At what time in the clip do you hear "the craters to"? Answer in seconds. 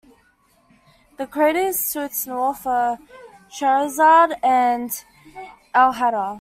1.19-2.05